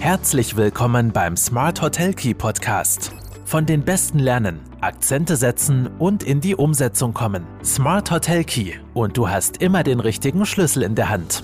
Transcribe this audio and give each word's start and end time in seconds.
Herzlich 0.00 0.56
willkommen 0.56 1.12
beim 1.12 1.36
Smart 1.36 1.82
Hotel 1.82 2.14
Key 2.14 2.32
Podcast. 2.32 3.12
Von 3.44 3.66
den 3.66 3.84
Besten 3.84 4.20
lernen, 4.20 4.60
Akzente 4.80 5.34
setzen 5.34 5.90
und 5.98 6.22
in 6.22 6.40
die 6.40 6.54
Umsetzung 6.54 7.12
kommen. 7.12 7.44
Smart 7.64 8.08
Hotel 8.12 8.44
Key 8.44 8.74
und 8.94 9.16
du 9.16 9.28
hast 9.28 9.60
immer 9.60 9.82
den 9.82 9.98
richtigen 9.98 10.46
Schlüssel 10.46 10.84
in 10.84 10.94
der 10.94 11.08
Hand. 11.08 11.42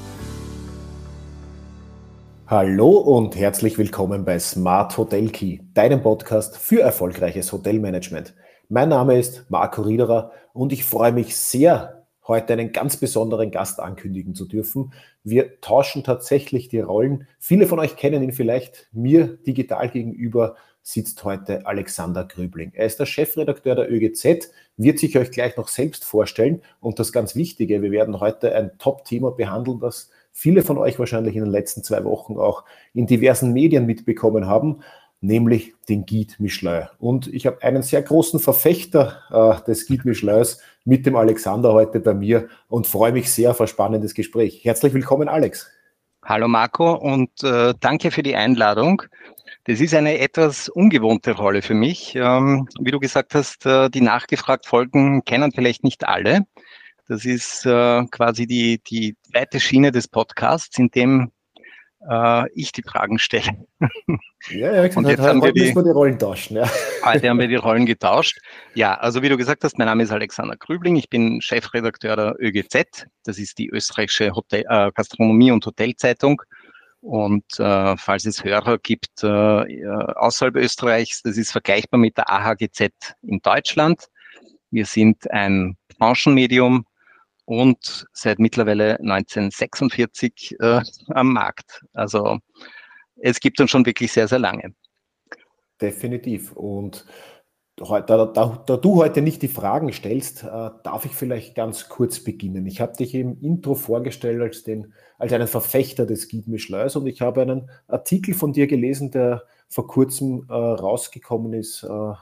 Hallo 2.46 2.90
und 2.90 3.34
herzlich 3.34 3.76
willkommen 3.76 4.24
bei 4.24 4.38
Smart 4.38 4.96
Hotel 4.96 5.30
Key, 5.30 5.58
deinem 5.74 6.00
Podcast 6.00 6.56
für 6.56 6.80
erfolgreiches 6.80 7.52
Hotelmanagement. 7.52 8.34
Mein 8.68 8.88
Name 8.88 9.18
ist 9.18 9.46
Marco 9.50 9.82
Riederer 9.82 10.30
und 10.52 10.72
ich 10.72 10.84
freue 10.84 11.12
mich 11.12 11.36
sehr, 11.36 12.03
heute 12.26 12.52
einen 12.54 12.72
ganz 12.72 12.96
besonderen 12.96 13.50
Gast 13.50 13.80
ankündigen 13.80 14.34
zu 14.34 14.46
dürfen. 14.46 14.92
Wir 15.22 15.60
tauschen 15.60 16.04
tatsächlich 16.04 16.68
die 16.68 16.80
Rollen. 16.80 17.26
Viele 17.38 17.66
von 17.66 17.78
euch 17.78 17.96
kennen 17.96 18.22
ihn 18.22 18.32
vielleicht. 18.32 18.88
Mir 18.92 19.38
digital 19.46 19.90
gegenüber 19.90 20.56
sitzt 20.82 21.24
heute 21.24 21.66
Alexander 21.66 22.24
Grübling. 22.24 22.72
Er 22.74 22.86
ist 22.86 23.00
der 23.00 23.06
Chefredakteur 23.06 23.74
der 23.74 23.90
ÖGZ, 23.90 24.50
wird 24.76 24.98
sich 24.98 25.16
euch 25.16 25.30
gleich 25.30 25.56
noch 25.56 25.68
selbst 25.68 26.04
vorstellen. 26.04 26.60
Und 26.80 26.98
das 26.98 27.12
ganz 27.12 27.34
Wichtige, 27.34 27.80
wir 27.80 27.90
werden 27.90 28.20
heute 28.20 28.54
ein 28.54 28.72
Top-Thema 28.78 29.30
behandeln, 29.30 29.80
das 29.80 30.10
viele 30.30 30.62
von 30.62 30.76
euch 30.76 30.98
wahrscheinlich 30.98 31.36
in 31.36 31.44
den 31.44 31.52
letzten 31.52 31.82
zwei 31.82 32.04
Wochen 32.04 32.36
auch 32.36 32.64
in 32.92 33.06
diversen 33.06 33.52
Medien 33.52 33.86
mitbekommen 33.86 34.46
haben 34.46 34.82
nämlich 35.24 35.74
den 35.88 36.06
Guide 36.06 36.34
Michelin. 36.38 36.88
Und 36.98 37.26
ich 37.32 37.46
habe 37.46 37.62
einen 37.62 37.82
sehr 37.82 38.02
großen 38.02 38.40
Verfechter 38.40 39.22
äh, 39.30 39.64
des 39.66 39.86
Guide 39.86 40.02
Michelins 40.04 40.60
mit 40.84 41.06
dem 41.06 41.16
Alexander 41.16 41.72
heute 41.72 42.00
bei 42.00 42.14
mir 42.14 42.48
und 42.68 42.86
freue 42.86 43.12
mich 43.12 43.32
sehr 43.32 43.50
auf 43.50 43.60
ein 43.60 43.66
spannendes 43.66 44.14
Gespräch. 44.14 44.64
Herzlich 44.64 44.92
willkommen, 44.92 45.28
Alex. 45.28 45.70
Hallo 46.22 46.48
Marco 46.48 46.94
und 46.94 47.30
äh, 47.42 47.74
danke 47.80 48.10
für 48.10 48.22
die 48.22 48.34
Einladung. 48.34 49.02
Das 49.64 49.80
ist 49.80 49.94
eine 49.94 50.18
etwas 50.18 50.68
ungewohnte 50.68 51.32
Rolle 51.32 51.62
für 51.62 51.74
mich. 51.74 52.14
Ähm, 52.16 52.68
wie 52.80 52.90
du 52.90 53.00
gesagt 53.00 53.34
hast, 53.34 53.66
äh, 53.66 53.88
die 53.90 54.00
nachgefragt 54.00 54.66
Folgen 54.66 55.24
kennen 55.24 55.52
vielleicht 55.52 55.84
nicht 55.84 56.06
alle. 56.06 56.46
Das 57.08 57.24
ist 57.24 57.66
äh, 57.66 58.04
quasi 58.06 58.46
die, 58.46 58.80
die 58.82 59.16
zweite 59.30 59.60
Schiene 59.60 59.92
des 59.92 60.08
Podcasts, 60.08 60.78
in 60.78 60.90
dem 60.90 61.30
äh, 62.08 62.50
ich 62.54 62.72
die 62.72 62.82
Fragen 62.82 63.18
stelle. 63.18 63.66
Ja, 64.50 64.84
ja, 64.84 64.96
und 64.96 65.08
jetzt 65.08 65.20
haben 65.20 65.42
wir 65.42 65.52
die, 65.52 65.72
die 65.72 65.90
Rollen 65.90 66.18
tauschen. 66.18 66.56
Ja. 66.56 66.70
Heute 67.04 67.28
haben 67.28 67.38
wir 67.38 67.48
die 67.48 67.54
Rollen 67.56 67.86
getauscht. 67.86 68.38
Ja, 68.74 68.94
also 68.94 69.22
wie 69.22 69.28
du 69.28 69.36
gesagt 69.36 69.64
hast, 69.64 69.78
mein 69.78 69.86
Name 69.86 70.02
ist 70.02 70.12
Alexander 70.12 70.56
Grübling, 70.56 70.96
ich 70.96 71.08
bin 71.08 71.40
Chefredakteur 71.40 72.16
der 72.16 72.34
ÖGZ, 72.38 73.06
das 73.24 73.38
ist 73.38 73.58
die 73.58 73.68
österreichische 73.68 74.32
Hotel, 74.32 74.64
äh, 74.68 74.90
Gastronomie- 74.94 75.50
und 75.50 75.64
Hotelzeitung. 75.64 76.42
Und 77.00 77.44
äh, 77.58 77.96
falls 77.98 78.24
es 78.24 78.42
Hörer 78.42 78.78
gibt 78.78 79.22
äh, 79.22 79.26
außerhalb 79.26 80.56
Österreichs, 80.56 81.22
das 81.22 81.36
ist 81.36 81.52
vergleichbar 81.52 82.00
mit 82.00 82.16
der 82.16 82.32
AHGZ 82.32 83.14
in 83.22 83.40
Deutschland. 83.42 84.08
Wir 84.70 84.86
sind 84.86 85.30
ein 85.30 85.76
Branchenmedium, 85.98 86.86
und 87.44 88.06
seit 88.12 88.38
mittlerweile 88.38 88.98
1946 89.00 90.56
äh, 90.60 90.80
am 91.08 91.32
Markt. 91.32 91.84
Also 91.92 92.38
es 93.16 93.40
gibt 93.40 93.60
uns 93.60 93.70
schon 93.70 93.86
wirklich 93.86 94.12
sehr, 94.12 94.28
sehr 94.28 94.38
lange. 94.38 94.74
Definitiv. 95.80 96.52
Und 96.52 97.04
da, 97.76 98.00
da, 98.00 98.26
da, 98.26 98.76
du 98.76 98.96
heute 98.96 99.20
nicht 99.20 99.42
die 99.42 99.48
Fragen 99.48 99.92
stellst, 99.92 100.44
äh, 100.44 100.70
darf 100.84 101.04
ich 101.04 101.12
vielleicht 101.12 101.56
ganz 101.56 101.88
kurz 101.88 102.22
beginnen. 102.22 102.66
Ich 102.66 102.80
habe 102.80 102.96
dich 102.96 103.14
im 103.14 103.40
Intro 103.40 103.74
vorgestellt 103.74 104.40
als, 104.40 104.62
den, 104.62 104.94
als 105.18 105.32
einen 105.32 105.48
Verfechter 105.48 106.06
des 106.06 106.28
Guide 106.28 106.98
und 106.98 107.06
ich 107.06 107.20
habe 107.20 107.42
einen 107.42 107.70
Artikel 107.88 108.34
von 108.34 108.52
dir 108.52 108.68
gelesen, 108.68 109.10
der 109.10 109.42
vor 109.68 109.88
kurzem 109.88 110.46
äh, 110.48 110.52
rausgekommen 110.52 111.52
ist 111.52 111.82
äh, 111.82 112.12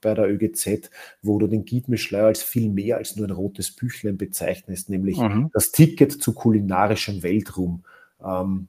bei 0.00 0.14
der 0.14 0.28
ÖGZ, 0.28 0.90
wo 1.22 1.38
du 1.38 1.46
den 1.46 1.64
Guide 1.64 1.90
Michelin 1.90 2.24
als 2.24 2.42
viel 2.42 2.68
mehr 2.68 2.98
als 2.98 3.16
nur 3.16 3.26
ein 3.26 3.32
rotes 3.32 3.74
Büchlein 3.74 4.16
bezeichnest, 4.16 4.88
nämlich 4.88 5.18
mhm. 5.18 5.50
das 5.52 5.72
Ticket 5.72 6.12
zu 6.12 6.32
kulinarischem 6.32 7.22
Weltruhm. 7.22 7.84
Ähm, 8.24 8.68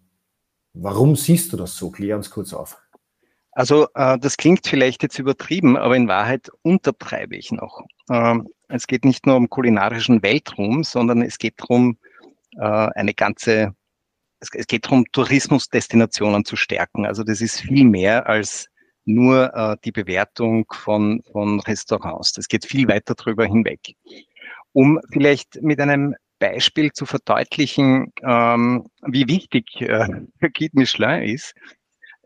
warum 0.74 1.16
siehst 1.16 1.53
du 1.53 1.58
das 1.58 1.75
so? 1.75 1.91
Klär 1.91 2.18
uns 2.18 2.30
kurz 2.30 2.53
auf. 2.53 2.78
Also 3.52 3.88
äh, 3.94 4.18
das 4.19 4.38
klingt 4.38 4.66
vielleicht 4.68 5.03
jetzt 5.03 5.19
übertrieben, 5.19 5.78
aber 5.78 5.96
in 5.96 6.08
Wahrheit 6.08 6.50
untertreibe 6.62 7.35
ich 7.35 7.52
noch. 7.52 7.84
Ähm, 8.09 8.47
es 8.68 8.88
geht 8.88 9.06
nicht 9.06 9.25
nur 9.25 9.35
um 9.35 9.50
kulinarischen 9.50 10.24
Weltruhm, 10.24 10.84
sondern 10.84 11.22
es 11.22 11.38
geht 11.38 11.56
darum, 11.58 11.97
äh, 12.58 12.62
eine 12.62 13.14
ganze, 13.14 13.75
es, 14.40 14.50
es 14.53 14.68
geht 14.68 14.85
darum, 14.85 15.06
Tourismusdestinationen 15.12 16.46
zu 16.46 16.56
stärken. 16.56 17.06
Also 17.06 17.24
das 17.24 17.41
ist 17.41 17.62
viel 17.62 17.85
mehr 17.85 18.28
als 18.28 18.69
nur 19.09 19.53
äh, 19.53 19.78
die 19.84 19.92
Bewertung 19.92 20.66
von, 20.72 21.22
von 21.31 21.59
Restaurants. 21.62 22.34
Das 22.34 22.47
geht 22.47 22.66
viel 22.66 22.88
weiter 22.88 23.16
drüber 23.16 23.46
hinweg. 23.46 23.96
Um 24.72 25.00
vielleicht 25.12 25.62
mit 25.62 25.80
einem 25.80 26.16
Beispiel 26.38 26.92
zu 26.92 27.06
verdeutlichen, 27.06 28.14
ähm, 28.24 28.88
wie 29.06 29.28
wichtig 29.28 29.81
äh, 29.81 30.08
Guide 30.53 30.72
Michelin 30.74 31.24
ist. 31.24 31.53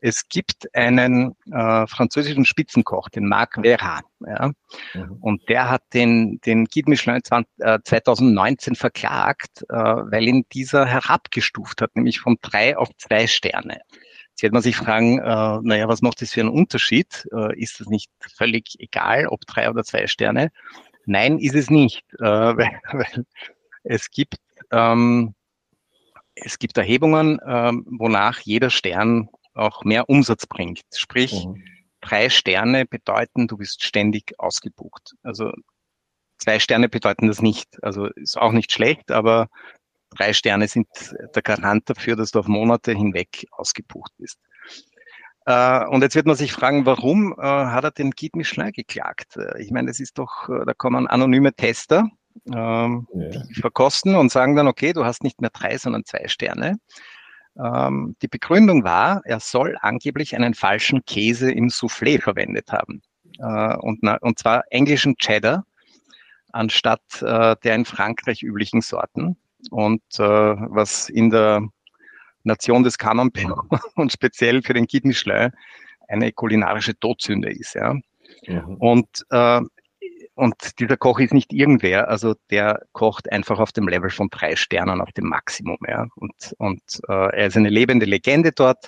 Es 0.05 0.27
gibt 0.27 0.67
einen 0.75 1.33
äh, 1.49 1.87
französischen 1.87 2.43
Spitzenkoch, 2.43 3.07
den 3.07 3.25
Marc 3.25 3.53
Verrat, 3.63 4.03
ja, 4.19 4.51
mhm. 4.93 5.17
und 5.21 5.47
der 5.47 5.69
hat 5.69 5.81
den, 5.93 6.41
den 6.45 6.65
Guide 6.65 6.89
Michelin 6.89 7.23
20, 7.23 7.49
äh, 7.59 7.79
2019 7.85 8.75
verklagt, 8.75 9.63
äh, 9.69 9.73
weil 9.73 10.27
ihn 10.27 10.45
dieser 10.51 10.85
herabgestuft 10.85 11.81
hat, 11.81 11.95
nämlich 11.95 12.19
von 12.19 12.35
drei 12.41 12.75
auf 12.75 12.89
zwei 12.97 13.27
Sterne. 13.27 13.79
Jetzt 14.33 14.43
wird 14.43 14.53
man 14.53 14.61
sich 14.61 14.75
fragen, 14.75 15.19
äh, 15.19 15.59
naja, 15.61 15.87
was 15.87 16.01
macht 16.01 16.21
das 16.21 16.31
für 16.31 16.41
einen 16.41 16.49
Unterschied? 16.49 17.27
Äh, 17.31 17.59
ist 17.59 17.79
das 17.79 17.87
nicht 17.87 18.11
völlig 18.35 18.75
egal, 18.79 19.27
ob 19.27 19.41
drei 19.45 19.69
oder 19.69 19.83
zwei 19.83 20.07
Sterne? 20.07 20.51
Nein, 21.05 21.37
ist 21.39 21.55
es 21.55 21.69
nicht, 21.69 22.03
äh, 22.19 22.23
weil, 22.23 22.79
weil 22.91 23.25
es 23.83 24.09
gibt 24.09 24.37
ähm, 24.71 25.35
es 26.35 26.59
gibt 26.59 26.77
Erhebungen, 26.77 27.39
ähm, 27.45 27.85
wonach 27.87 28.39
jeder 28.39 28.69
Stern 28.69 29.29
auch 29.53 29.83
mehr 29.83 30.09
Umsatz 30.09 30.47
bringt. 30.47 30.81
Sprich, 30.95 31.45
mhm. 31.45 31.63
drei 32.01 32.29
Sterne 32.29 32.85
bedeuten, 32.85 33.47
du 33.47 33.57
bist 33.57 33.83
ständig 33.83 34.33
ausgebucht. 34.39 35.13
Also 35.21 35.51
zwei 36.37 36.59
Sterne 36.59 36.89
bedeuten 36.89 37.27
das 37.27 37.41
nicht. 37.41 37.81
Also 37.83 38.07
ist 38.07 38.37
auch 38.37 38.51
nicht 38.51 38.71
schlecht, 38.71 39.11
aber 39.11 39.47
drei 40.17 40.33
Sterne 40.33 40.67
sind 40.67 40.87
der 41.35 41.41
Garant 41.41 41.89
dafür, 41.89 42.15
dass 42.15 42.31
du 42.31 42.39
auf 42.39 42.47
Monate 42.47 42.93
hinweg 42.93 43.47
ausgebucht 43.51 44.11
bist. 44.17 44.39
Äh, 45.45 45.85
und 45.87 46.01
jetzt 46.01 46.15
wird 46.15 46.25
man 46.25 46.35
sich 46.35 46.53
fragen, 46.53 46.85
warum 46.85 47.33
äh, 47.37 47.41
hat 47.43 47.83
er 47.83 47.91
den 47.91 48.11
Guide 48.11 48.37
Michelin 48.37 48.71
geklagt? 48.71 49.35
Äh, 49.37 49.61
ich 49.61 49.71
meine, 49.71 49.87
das 49.87 49.99
ist 49.99 50.17
doch, 50.17 50.47
da 50.47 50.73
kommen 50.73 51.07
anonyme 51.07 51.53
Tester, 51.53 52.09
ähm, 52.47 53.07
ja. 53.13 53.43
die 53.43 53.61
verkosten 53.61 54.15
und 54.15 54.31
sagen 54.31 54.55
dann, 54.55 54.67
okay, 54.67 54.93
du 54.93 55.05
hast 55.05 55.23
nicht 55.23 55.41
mehr 55.41 55.51
drei, 55.51 55.77
sondern 55.77 56.05
zwei 56.05 56.27
Sterne. 56.27 56.77
Ähm, 57.57 58.15
die 58.21 58.27
Begründung 58.27 58.83
war, 58.83 59.21
er 59.25 59.39
soll 59.39 59.77
angeblich 59.81 60.35
einen 60.35 60.53
falschen 60.53 61.05
Käse 61.05 61.51
im 61.51 61.67
Soufflé 61.67 62.21
verwendet 62.21 62.71
haben. 62.71 63.01
Äh, 63.39 63.75
und, 63.77 63.99
na, 64.01 64.17
und 64.21 64.39
zwar 64.39 64.63
englischen 64.71 65.15
Cheddar 65.17 65.65
anstatt 66.51 67.01
äh, 67.21 67.55
der 67.63 67.75
in 67.75 67.85
Frankreich 67.85 68.43
üblichen 68.43 68.81
Sorten 68.81 69.37
und 69.71 70.01
äh, 70.17 70.23
was 70.23 71.09
in 71.09 71.29
der 71.29 71.67
Nation 72.43 72.83
des 72.83 72.97
Camembert 72.97 73.45
und 73.95 74.11
speziell 74.11 74.61
für 74.61 74.73
den 74.73 74.87
Michelin 75.03 75.51
eine 76.07 76.31
kulinarische 76.31 76.97
Todsünde 76.99 77.51
ist. 77.51 77.75
Ja. 77.75 77.95
Mhm. 78.47 78.75
Und, 78.79 79.07
äh, 79.29 79.61
und 80.35 80.79
dieser 80.79 80.97
Koch 80.97 81.19
ist 81.19 81.33
nicht 81.33 81.53
irgendwer, 81.53 82.09
also 82.09 82.35
der 82.49 82.81
kocht 82.91 83.31
einfach 83.31 83.59
auf 83.59 83.71
dem 83.71 83.87
Level 83.87 84.09
von 84.09 84.29
drei 84.29 84.55
Sternen, 84.55 84.99
auf 85.01 85.11
dem 85.11 85.27
Maximum. 85.27 85.77
Ja. 85.87 86.07
Und, 86.15 86.33
und 86.57 86.81
äh, 87.07 87.37
er 87.37 87.47
ist 87.47 87.57
eine 87.57 87.69
lebende 87.69 88.05
Legende 88.05 88.51
dort 88.51 88.87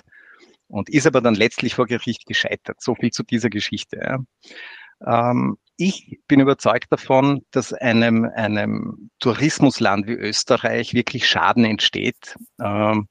und 0.68 0.88
ist 0.90 1.06
aber 1.06 1.20
dann 1.20 1.34
letztlich 1.34 1.74
vor 1.74 1.86
Gericht 1.86 2.26
gescheitert. 2.26 2.80
So 2.80 2.94
viel 2.94 3.10
zu 3.10 3.22
dieser 3.22 3.50
Geschichte. 3.50 3.98
Ja. 4.02 5.30
Ähm, 5.30 5.56
ich 5.76 6.20
bin 6.26 6.40
überzeugt 6.40 6.90
davon, 6.90 7.42
dass 7.50 7.72
einem, 7.72 8.24
einem 8.34 9.10
Tourismusland 9.20 10.06
wie 10.06 10.14
Österreich 10.14 10.94
wirklich 10.94 11.28
Schaden 11.28 11.64
entsteht, 11.64 12.36
ähm, 12.62 13.08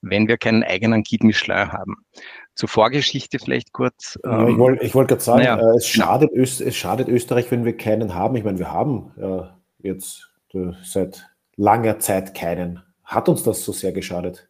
wenn 0.00 0.28
wir 0.28 0.36
keinen 0.36 0.62
eigenen 0.62 1.02
Guide 1.02 1.26
Michelin 1.26 1.72
haben. 1.72 1.96
Zur 2.54 2.68
Vorgeschichte 2.68 3.38
vielleicht 3.38 3.72
kurz. 3.72 4.18
Ähm, 4.24 4.30
ja, 4.30 4.48
ich 4.48 4.58
wollte 4.58 4.94
wollt 4.94 5.08
gerade 5.08 5.22
sagen, 5.22 5.42
naja, 5.42 5.58
äh, 5.58 5.76
es, 5.76 5.88
schadet 5.88 6.30
es 6.32 6.76
schadet 6.76 7.08
Österreich, 7.08 7.50
wenn 7.50 7.64
wir 7.64 7.76
keinen 7.76 8.14
haben. 8.14 8.36
Ich 8.36 8.44
meine, 8.44 8.58
wir 8.58 8.70
haben 8.70 9.12
äh, 9.16 9.88
jetzt 9.88 10.30
äh, 10.52 10.70
seit 10.84 11.28
langer 11.56 11.98
Zeit 11.98 12.34
keinen. 12.34 12.82
Hat 13.02 13.28
uns 13.28 13.42
das 13.42 13.64
so 13.64 13.72
sehr 13.72 13.92
geschadet? 13.92 14.48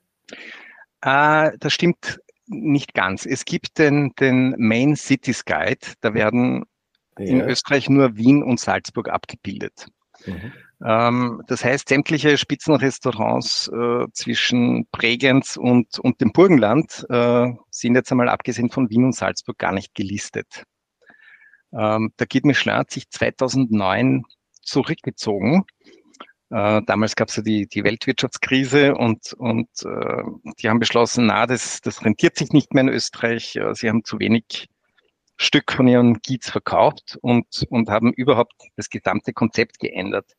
Äh, 1.00 1.52
das 1.58 1.72
stimmt 1.72 2.20
nicht 2.46 2.92
ganz. 2.92 3.24
Es 3.24 3.46
gibt 3.46 3.78
den, 3.78 4.12
den 4.20 4.54
Main 4.58 4.96
Cities 4.96 5.46
Guide, 5.46 5.86
da 6.02 6.12
werden 6.12 6.64
ja. 7.18 7.24
in 7.26 7.40
Österreich 7.40 7.88
nur 7.88 8.16
Wien 8.16 8.42
und 8.42 8.60
Salzburg 8.60 9.08
abgebildet. 9.08 9.86
Mhm. 10.26 10.52
Ähm, 10.84 11.42
das 11.46 11.64
heißt, 11.64 11.88
sämtliche 11.88 12.36
Spitzenrestaurants 12.36 13.68
äh, 13.68 14.06
zwischen 14.12 14.86
Bregenz 14.90 15.56
und, 15.56 15.98
und 15.98 16.20
dem 16.20 16.32
Burgenland 16.32 17.06
äh, 17.08 17.52
sind 17.70 17.94
jetzt 17.94 18.10
einmal 18.10 18.28
abgesehen 18.28 18.70
von 18.70 18.90
Wien 18.90 19.04
und 19.04 19.14
Salzburg 19.14 19.58
gar 19.58 19.72
nicht 19.72 19.94
gelistet. 19.94 20.64
Ähm, 21.72 22.12
der 22.18 22.26
Guide 22.26 22.46
Michelin 22.46 22.76
hat 22.76 22.90
sich 22.90 23.08
2009 23.10 24.24
zurückgezogen. 24.62 25.64
Äh, 26.50 26.82
damals 26.86 27.16
gab 27.16 27.28
es 27.28 27.36
ja 27.36 27.42
die, 27.42 27.66
die 27.66 27.84
Weltwirtschaftskrise 27.84 28.94
und, 28.94 29.32
und 29.34 29.68
äh, 29.84 30.22
die 30.58 30.68
haben 30.68 30.78
beschlossen, 30.78 31.26
na, 31.26 31.46
das, 31.46 31.80
das 31.80 32.04
rentiert 32.04 32.36
sich 32.36 32.50
nicht 32.52 32.74
mehr 32.74 32.82
in 32.82 32.90
Österreich. 32.90 33.56
Äh, 33.56 33.74
sie 33.74 33.88
haben 33.88 34.04
zu 34.04 34.20
wenig 34.20 34.68
Stück 35.36 35.72
von 35.72 35.88
ihren 35.88 36.20
Guides 36.20 36.50
verkauft 36.50 37.18
und, 37.20 37.66
und 37.68 37.90
haben 37.90 38.12
überhaupt 38.12 38.54
das 38.76 38.88
gesamte 38.88 39.32
Konzept 39.32 39.78
geändert. 39.78 40.32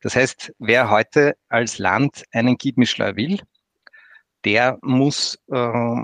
Das 0.00 0.16
heißt, 0.16 0.52
wer 0.58 0.90
heute 0.90 1.36
als 1.48 1.78
Land 1.78 2.24
einen 2.32 2.56
Guide 2.56 2.76
will, 3.16 3.40
der 4.44 4.78
muss 4.82 5.38
äh, 5.50 5.96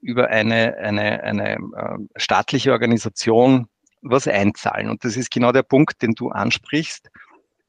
über 0.00 0.28
eine, 0.28 0.76
eine, 0.76 1.22
eine 1.22 1.54
äh, 1.54 1.98
staatliche 2.16 2.72
Organisation 2.72 3.66
was 4.02 4.28
einzahlen. 4.28 4.90
Und 4.90 5.02
das 5.04 5.16
ist 5.16 5.30
genau 5.30 5.50
der 5.50 5.62
Punkt, 5.62 6.02
den 6.02 6.12
du 6.12 6.28
ansprichst. 6.28 7.10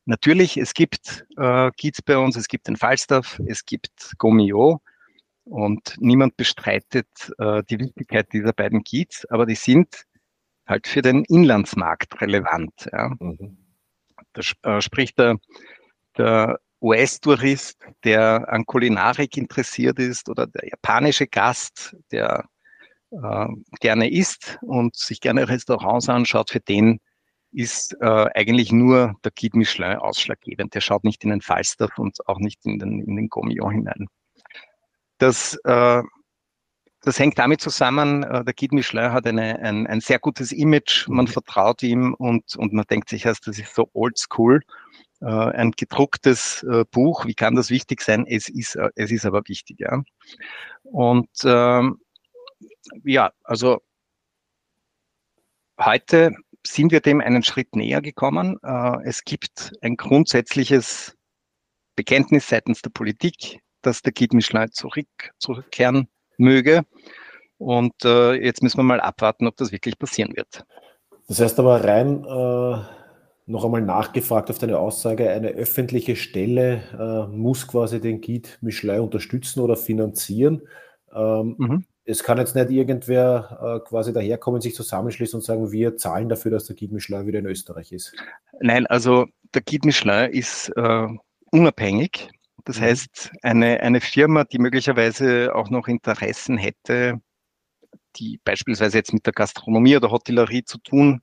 Natürlich, 0.04 0.58
es 0.58 0.74
gibt 0.74 1.26
äh, 1.38 1.72
Guides 1.82 2.02
bei 2.02 2.18
uns, 2.18 2.36
es 2.36 2.48
gibt 2.48 2.68
den 2.68 2.76
Falstaff, 2.76 3.40
es 3.48 3.66
gibt 3.66 4.14
Gomio 4.18 4.82
und 5.46 5.96
niemand 6.00 6.38
bestreitet 6.38 7.08
äh, 7.38 7.64
die 7.70 7.80
Wichtigkeit 7.80 8.32
dieser 8.34 8.54
beiden 8.54 8.84
Guides, 8.84 9.26
aber 9.30 9.46
die 9.46 9.56
sind 9.56 10.04
halt 10.68 10.88
für 10.88 11.02
den 11.02 11.24
Inlandsmarkt 11.26 12.20
relevant. 12.22 12.90
Ja. 12.92 13.12
Mhm. 13.20 13.58
Da 14.34 14.78
äh, 14.78 14.82
spricht 14.82 15.20
der, 15.20 15.38
der 16.18 16.60
US-Tourist, 16.82 17.78
der 18.04 18.52
an 18.52 18.66
Kulinarik 18.66 19.38
interessiert 19.38 20.00
ist 20.00 20.30
oder 20.30 20.48
der 20.48 20.68
japanische 20.68 21.28
Gast, 21.28 21.96
der 22.12 22.46
äh, 23.12 23.48
gerne 23.80 24.12
isst 24.12 24.58
und 24.62 24.96
sich 24.96 25.22
gerne 25.22 25.48
Restaurants 25.48 26.10
anschaut, 26.10 26.52
für 26.52 26.60
den 26.60 27.00
ist 27.52 27.96
äh, 28.02 28.28
eigentlich 28.36 28.72
nur 28.74 29.16
der 29.24 29.32
Guide 29.32 29.58
Michelin 29.58 29.98
ausschlaggebend. 29.98 30.76
Der 30.76 30.82
schaut 30.82 31.06
nicht 31.06 31.24
in 31.24 31.30
den 31.30 31.42
Falstaff 31.42 31.98
und 31.98 32.18
auch 32.28 32.40
nicht 32.40 32.66
in 32.66 32.80
den, 32.80 33.02
in 33.02 33.16
den 33.16 33.30
Gomillon 33.30 33.72
hinein. 33.72 34.08
Das, 35.18 35.58
äh, 35.64 36.02
das 37.02 37.20
hängt 37.20 37.38
damit 37.38 37.62
zusammen, 37.62 38.24
äh, 38.24 38.44
der 38.44 38.54
Guide 38.54 38.76
Michelin 38.76 39.12
hat 39.12 39.26
eine, 39.28 39.60
ein, 39.60 39.88
ein 39.88 40.02
sehr 40.02 40.20
gutes 40.20 40.52
Image, 40.52 41.08
man 41.08 41.28
vertraut 41.28 41.84
ihm 41.84 42.14
und, 42.16 42.56
und 42.56 42.74
man 42.74 42.86
denkt 42.90 43.10
sich 43.10 43.26
erst, 43.26 43.48
das 43.48 43.60
ist 43.60 43.76
so 43.76 43.90
oldschool. 43.94 44.62
Äh, 45.22 45.28
ein 45.28 45.72
gedrucktes 45.72 46.64
äh, 46.64 46.84
Buch, 46.92 47.26
wie 47.26 47.36
kann 47.36 47.56
das 47.56 47.70
wichtig 47.70 48.02
sein? 48.02 48.26
Es 48.28 48.50
ist, 48.50 48.76
äh, 48.76 48.90
es 48.96 49.12
ist 49.12 49.26
aber 49.26 49.42
wichtig. 49.48 49.80
Ja. 49.80 50.04
Und 50.84 51.30
ähm, 51.46 52.00
ja, 53.04 53.32
also 53.44 53.82
heute 55.80 56.32
sind 56.66 56.92
wir 56.92 57.00
dem 57.00 57.22
einen 57.22 57.44
Schritt 57.44 57.76
näher 57.76 58.02
gekommen. 58.02 58.58
Äh, 58.64 58.98
es 59.06 59.24
gibt 59.24 59.74
ein 59.82 59.96
grundsätzliches 59.96 61.16
Bekenntnis 61.96 62.48
seitens 62.48 62.82
der 62.82 62.90
Politik, 62.90 63.62
dass 63.86 64.02
der 64.02 64.14
Guide 64.14 64.36
Michelin 64.36 64.72
zurück, 64.72 65.08
zurückkehren 65.38 66.08
möge. 66.38 66.82
Und 67.58 67.94
äh, 68.04 68.34
jetzt 68.34 68.62
müssen 68.62 68.78
wir 68.78 68.84
mal 68.84 69.00
abwarten, 69.00 69.48
ob 69.48 69.56
das 69.58 69.72
wirklich 69.72 69.98
passieren 69.98 70.36
wird. 70.36 70.66
Das 71.28 71.40
heißt 71.40 71.60
aber 71.60 71.84
rein 71.84 72.24
äh, 72.24 72.78
noch 73.48 73.64
einmal 73.64 73.82
nachgefragt 73.82 74.50
auf 74.50 74.58
deine 74.58 74.78
Aussage, 74.78 75.30
eine 75.30 75.50
öffentliche 75.50 76.16
Stelle 76.16 76.84
äh, 77.00 77.36
muss 77.36 77.68
quasi 77.68 78.02
den 78.02 78.22
Guide 78.22 78.50
Michelin 78.62 79.00
unterstützen 79.00 79.62
oder 79.62 79.76
finanzieren. 79.76 80.62
Ähm, 81.14 81.56
mhm 81.58 81.86
es 82.06 82.24
kann 82.24 82.38
jetzt 82.38 82.56
nicht 82.56 82.70
irgendwer 82.70 83.82
äh, 83.84 83.88
quasi 83.88 84.14
daherkommen, 84.14 84.62
sich 84.62 84.76
zusammenschließen 84.76 85.38
und 85.40 85.44
sagen, 85.44 85.72
wir 85.72 85.98
zahlen 85.98 86.30
dafür, 86.30 86.52
dass 86.52 86.66
der 86.66 86.76
Guide 86.76 86.94
Michelin 86.94 87.26
wieder 87.26 87.40
in 87.40 87.48
Österreich 87.48 87.92
ist. 87.92 88.14
Nein, 88.62 88.86
also 88.86 89.26
der 89.54 89.64
Guide 89.64 89.88
Michelin 89.88 90.32
ist 90.32 90.70
äh, 90.76 91.08
unabhängig. 91.52 92.30
Das 92.66 92.80
mhm. 92.80 92.84
heißt, 92.84 93.32
eine, 93.42 93.80
eine 93.80 94.02
Firma, 94.02 94.44
die 94.44 94.60
möglicherweise 94.60 95.56
auch 95.56 95.70
noch 95.70 95.88
Interessen 95.88 96.58
hätte, 96.58 97.22
die 98.18 98.40
beispielsweise 98.44 98.98
jetzt 98.98 99.14
mit 99.14 99.26
der 99.26 99.34
Gastronomie 99.34 99.96
oder 99.96 100.12
Hotellerie 100.12 100.64
zu 100.64 100.80
tun 100.80 101.22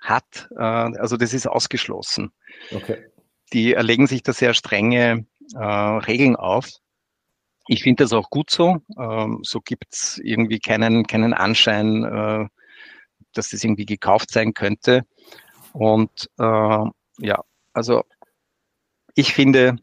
hat, 0.00 0.48
äh, 0.56 0.62
also 0.62 1.16
das 1.16 1.32
ist 1.32 1.46
ausgeschlossen. 1.46 2.30
Okay. 2.70 3.06
Die 3.52 3.72
erlegen 3.72 4.06
sich 4.06 4.22
da 4.22 4.32
sehr 4.32 4.54
strenge 4.54 5.26
äh, 5.54 5.58
Regeln 5.58 6.36
auf. 6.36 6.68
Ich 7.66 7.82
finde 7.82 8.04
das 8.04 8.12
auch 8.12 8.28
gut 8.28 8.50
so. 8.50 8.78
Ähm, 8.98 9.40
so 9.42 9.60
gibt's 9.60 10.20
irgendwie 10.22 10.58
keinen, 10.58 11.06
keinen 11.06 11.32
Anschein, 11.32 12.04
äh, 12.04 12.46
dass 13.32 13.50
das 13.50 13.64
irgendwie 13.64 13.86
gekauft 13.86 14.30
sein 14.30 14.52
könnte. 14.52 15.02
Und 15.72 16.28
äh, 16.38 16.84
ja, 17.18 17.42
also 17.72 18.02
ich 19.14 19.32
finde, 19.32 19.76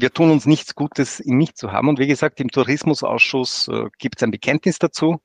wir 0.00 0.12
tun 0.12 0.30
uns 0.30 0.46
nichts 0.46 0.74
Gutes, 0.74 1.20
ihn 1.20 1.36
nicht 1.36 1.58
zu 1.58 1.72
haben. 1.72 1.88
Und 1.88 1.98
wie 1.98 2.06
gesagt, 2.06 2.40
im 2.40 2.50
Tourismusausschuss 2.50 3.68
äh, 3.68 3.88
gibt 3.98 4.16
es 4.16 4.22
ein 4.22 4.30
Bekenntnis 4.30 4.78
dazu. 4.78 5.20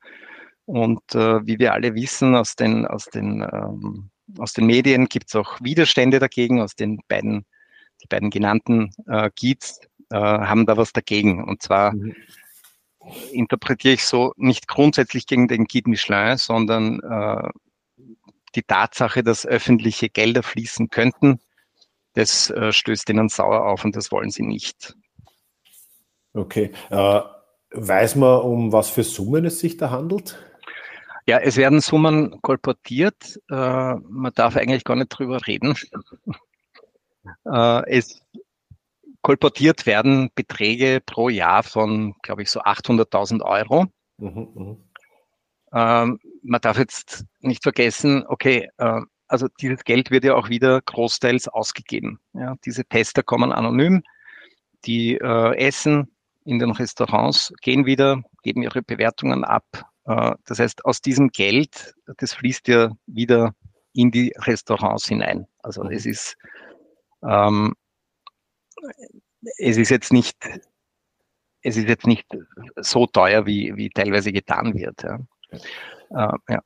Und 0.65 1.01
äh, 1.13 1.45
wie 1.45 1.59
wir 1.59 1.73
alle 1.73 1.95
wissen 1.95 2.35
aus 2.35 2.55
den, 2.55 2.85
aus 2.85 3.05
den, 3.05 3.41
ähm, 3.41 4.09
aus 4.37 4.53
den 4.53 4.65
Medien 4.65 5.05
gibt 5.07 5.27
es 5.29 5.35
auch 5.35 5.59
Widerstände 5.61 6.19
dagegen, 6.19 6.61
aus 6.61 6.75
den 6.75 6.99
beiden, 7.07 7.45
die 8.03 8.07
beiden 8.07 8.31
genannten 8.31 8.89
äh, 9.07 9.29
Guides 9.39 9.79
äh, 10.09 10.17
haben 10.17 10.65
da 10.65 10.75
was 10.75 10.91
dagegen. 10.91 11.43
Und 11.43 11.61
zwar 11.61 11.93
mhm. 11.93 12.15
interpretiere 13.31 13.93
ich 13.93 14.03
so 14.03 14.33
nicht 14.35 14.67
grundsätzlich 14.67 15.27
gegen 15.27 15.47
den 15.47 15.65
Guide 15.65 15.89
Michelin, 15.89 16.37
sondern 16.37 16.99
äh, 16.99 17.49
die 18.55 18.63
Tatsache, 18.63 19.23
dass 19.23 19.45
öffentliche 19.45 20.09
Gelder 20.09 20.41
fließen 20.41 20.89
könnten, 20.89 21.39
das 22.15 22.49
äh, 22.49 22.71
stößt 22.71 23.09
ihnen 23.09 23.29
sauer 23.29 23.65
auf 23.67 23.85
und 23.85 23.95
das 23.95 24.11
wollen 24.11 24.31
sie 24.31 24.43
nicht. 24.43 24.95
Okay. 26.33 26.71
Äh, 26.89 27.21
weiß 27.71 28.15
man, 28.15 28.41
um 28.41 28.71
was 28.71 28.89
für 28.89 29.03
Summen 29.03 29.45
es 29.45 29.59
sich 29.59 29.77
da 29.77 29.91
handelt? 29.91 30.37
Ja, 31.27 31.39
es 31.39 31.57
werden 31.57 31.81
Summen 31.81 32.41
kolportiert. 32.41 33.39
Äh, 33.49 33.95
man 33.95 34.31
darf 34.35 34.55
eigentlich 34.55 34.83
gar 34.83 34.95
nicht 34.95 35.09
drüber 35.09 35.45
reden. 35.45 35.75
Äh, 37.43 37.89
es 37.89 38.21
kolportiert 39.23 39.87
werden 39.87 40.29
Beträge 40.35 41.01
pro 41.03 41.29
Jahr 41.29 41.63
von, 41.63 42.13
glaube 42.21 42.43
ich, 42.43 42.51
so 42.51 42.59
800.000 42.61 43.41
Euro. 43.41 43.87
Mhm, 44.19 44.47
mh. 44.53 44.77
ähm, 45.73 46.19
man 46.43 46.61
darf 46.61 46.77
jetzt 46.77 47.25
nicht 47.39 47.63
vergessen, 47.63 48.23
okay, 48.27 48.69
äh, 48.77 49.01
also 49.27 49.47
dieses 49.59 49.83
Geld 49.83 50.11
wird 50.11 50.23
ja 50.23 50.35
auch 50.35 50.49
wieder 50.49 50.81
großteils 50.81 51.47
ausgegeben. 51.47 52.19
Ja, 52.33 52.55
diese 52.65 52.85
Tester 52.85 53.23
kommen 53.23 53.51
anonym, 53.51 54.03
die 54.85 55.15
äh, 55.15 55.55
essen 55.57 56.15
in 56.43 56.59
den 56.59 56.71
Restaurants, 56.71 57.53
gehen 57.61 57.85
wieder, 57.85 58.21
geben 58.43 58.61
ihre 58.61 58.83
Bewertungen 58.83 59.43
ab. 59.43 59.65
Äh, 60.05 60.33
das 60.45 60.59
heißt, 60.59 60.85
aus 60.85 61.01
diesem 61.01 61.29
Geld, 61.29 61.95
das 62.17 62.33
fließt 62.33 62.67
ja 62.67 62.91
wieder 63.07 63.55
in 63.93 64.11
die 64.11 64.33
Restaurants 64.37 65.07
hinein. 65.07 65.47
Also 65.59 65.83
mhm. 65.83 65.91
es 65.91 66.05
ist 66.05 66.37
ähm, 67.23 67.73
es 69.57 69.77
ist 69.77 69.89
jetzt 69.89 70.11
nicht, 70.11 70.37
es 71.61 71.77
ist 71.77 71.87
jetzt 71.87 72.07
nicht 72.07 72.25
so 72.77 73.05
teuer, 73.07 73.45
wie, 73.45 73.75
wie 73.75 73.89
teilweise 73.89 74.31
getan 74.31 74.73
wird. 74.73 75.03
Ja. 75.03 75.19
Äh, 76.11 76.37
ja. 76.49 76.61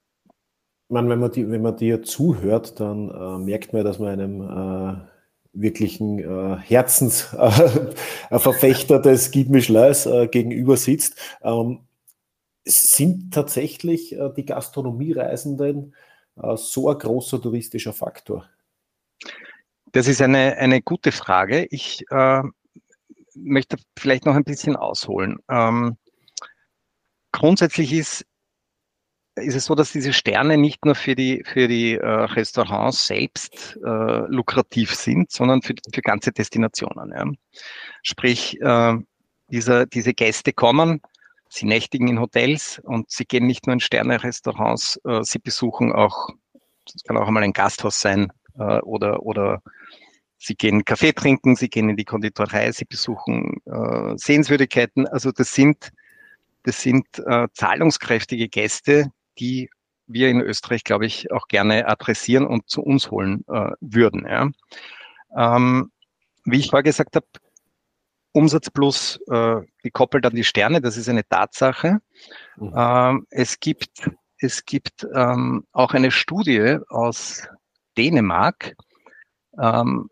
Man, 0.89 1.08
wenn, 1.08 1.19
man 1.19 1.31
die, 1.31 1.50
wenn 1.50 1.62
man 1.62 1.77
dir 1.77 2.01
zuhört, 2.01 2.79
dann 2.79 3.10
äh, 3.10 3.38
merkt 3.38 3.74
man, 3.74 3.86
dass 3.86 4.00
man 4.00 4.10
einem 4.10 4.41
äh, 4.41 4.96
wirklichen 5.53 6.19
äh, 6.19 6.58
Herzensverfechter 6.58 9.00
des 9.00 9.31
Guide 9.31 9.51
Michelins 9.51 10.05
äh, 10.05 10.27
gegenüber 10.27 10.77
sitzt. 10.77 11.15
Ähm, 11.41 11.81
sind 12.65 13.34
tatsächlich 13.34 14.13
äh, 14.13 14.29
die 14.36 14.46
Gastronomiereisenden 14.46 15.96
äh, 16.41 16.58
so 16.58 16.89
ein 16.89 16.98
großer 16.98 17.41
touristischer 17.41 17.93
Faktor? 17.93 18.46
Das 19.91 20.08
ist 20.08 20.22
eine, 20.22 20.58
eine 20.58 20.81
gute 20.81 21.12
Frage. 21.12 21.65
Ich 21.72 22.03
äh, 22.12 22.43
möchte 23.34 23.77
vielleicht 23.98 24.25
noch 24.25 24.36
ein 24.36 24.43
bisschen 24.43 24.75
ausholen. 24.75 25.39
Ähm, 25.50 25.98
grundsätzlich 27.31 27.93
ist, 27.93 28.25
ist 29.41 29.55
es 29.55 29.65
so, 29.65 29.75
dass 29.75 29.91
diese 29.91 30.13
Sterne 30.13 30.58
nicht 30.58 30.86
nur 30.86 30.96
für 30.96 31.15
die, 31.15 31.43
für 31.46 31.67
die 31.67 31.96
äh, 31.96 32.05
Restaurants 32.05 33.08
selbst 33.08 33.77
äh, 33.84 34.27
lukrativ 34.27 34.93
sind, 34.93 35.31
sondern 35.31 35.62
für, 35.62 35.74
für 35.93 36.01
ganze 36.01 36.31
Destinationen. 36.31 37.12
Ja. 37.12 37.25
Sprich, 38.03 38.60
äh, 38.62 38.98
dieser, 39.50 39.86
diese 39.86 40.13
Gäste 40.13 40.53
kommen, 40.53 41.01
sie 41.50 41.65
nächtigen 41.65 42.08
in 42.08 42.19
Hotels 42.19 42.79
und 42.84 43.10
sie 43.10 43.25
gehen 43.25 43.48
nicht 43.48 43.65
nur 43.65 43.74
in 43.74 43.79
Sterne-Restaurants, 43.79 45.00
äh, 45.05 45.24
sie 45.24 45.39
besuchen 45.39 45.91
auch, 45.91 46.29
das 46.86 47.03
kann 47.03 47.17
auch 47.17 47.27
einmal 47.27 47.43
ein 47.43 47.53
Gasthaus 47.53 48.00
sein 48.00 48.31
äh, 48.58 48.79
oder, 48.81 49.24
oder 49.24 49.62
Sie 50.41 50.55
gehen 50.55 50.86
Kaffee 50.86 51.12
trinken, 51.12 51.58
sie 51.58 51.69
gehen 51.69 51.89
in 51.89 51.98
die 51.98 52.05
Konditorei, 52.05 52.72
sie 52.72 52.86
besuchen 52.86 53.62
äh, 53.65 54.13
Sehenswürdigkeiten. 54.15 55.05
Also 55.05 55.34
das 55.34 55.53
sind, 55.53 55.91
das 56.63 56.81
sind 56.81 57.05
äh, 57.25 57.50
zahlungskräftige 57.53 58.48
Gäste, 58.48 59.12
die 59.39 59.69
wir 60.08 60.29
in 60.29 60.41
Österreich, 60.41 60.84
glaube 60.84 61.05
ich, 61.05 61.31
auch 61.31 61.48
gerne 61.48 61.88
adressieren 61.88 62.48
und 62.48 62.67
zu 62.69 62.81
uns 62.81 63.12
holen 63.12 63.46
äh, 63.48 63.72
würden. 63.79 64.25
Ja. 64.27 64.50
Ähm, 65.36 65.91
wie 66.46 66.60
ich 66.60 66.69
vorher 66.69 66.84
gesagt 66.84 67.15
habe, 67.15 67.27
Umsatz 68.31 68.69
plus 68.69 69.19
äh, 69.29 69.58
gekoppelt 69.84 70.25
an 70.25 70.36
die 70.36 70.43
Sterne, 70.43 70.81
das 70.81 70.98
ist 70.98 71.10
eine 71.10 71.27
Tatsache. 71.27 72.00
Mhm. 72.58 72.74
Ähm, 72.75 73.27
es 73.29 73.60
gibt, 73.60 74.10
es 74.39 74.65
gibt 74.65 75.08
ähm, 75.13 75.65
auch 75.72 75.93
eine 75.93 76.12
Studie 76.12 76.77
aus 76.89 77.48
Dänemark, 77.98 78.75
ähm, 79.60 80.10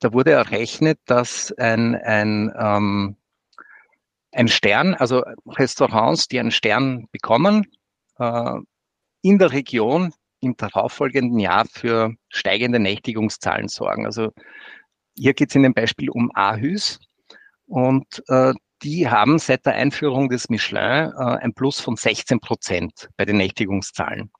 da 0.00 0.12
wurde 0.12 0.32
errechnet, 0.32 0.98
dass 1.06 1.52
ein, 1.52 1.94
ein, 1.94 2.52
ähm, 2.58 3.16
ein 4.32 4.48
Stern, 4.48 4.94
also 4.94 5.22
Restaurants, 5.46 6.26
die 6.26 6.40
einen 6.40 6.50
Stern 6.50 7.06
bekommen, 7.12 7.66
in 9.22 9.38
der 9.38 9.52
Region 9.52 10.12
im 10.40 10.56
darauffolgenden 10.56 11.38
Jahr 11.38 11.66
für 11.66 12.14
steigende 12.28 12.80
Nächtigungszahlen 12.80 13.68
sorgen. 13.68 14.06
Also 14.06 14.32
hier 15.16 15.34
geht 15.34 15.50
es 15.50 15.54
in 15.54 15.62
dem 15.62 15.74
Beispiel 15.74 16.10
um 16.10 16.30
Ahüs 16.34 16.98
und 17.66 18.22
äh, 18.28 18.52
die 18.82 19.08
haben 19.08 19.38
seit 19.38 19.64
der 19.66 19.74
Einführung 19.74 20.28
des 20.28 20.48
Michelin 20.48 21.12
äh, 21.16 21.38
ein 21.40 21.54
Plus 21.54 21.80
von 21.80 21.96
16 21.96 22.40
Prozent 22.40 23.08
bei 23.16 23.24
den 23.24 23.36
Nächtigungszahlen. 23.36 24.32